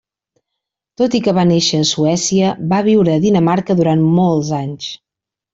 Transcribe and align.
Tot 1.01 1.17
i 1.19 1.21
que 1.27 1.33
va 1.39 1.43
néixer 1.49 1.83
a 1.83 1.83
Suècia, 1.91 2.55
va 2.73 2.81
viure 2.89 3.13
a 3.19 3.23
Dinamarca 3.29 3.79
durant 3.83 4.05
molts 4.19 4.55
anys. 4.65 4.91